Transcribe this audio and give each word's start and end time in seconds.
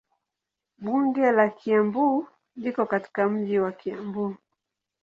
Bunge 0.77 1.31
la 1.31 1.49
Kiambu 1.49 2.27
liko 2.55 2.85
katika 2.85 3.29
mji 3.29 3.59
wa 3.59 3.71
Kiambu. 3.71 4.35